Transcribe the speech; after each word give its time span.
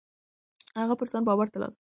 هغه 0.81 0.93
پر 0.99 1.07
ځان 1.11 1.23
باور 1.27 1.47
ترلاسه 1.53 1.75
کړ. 1.77 1.79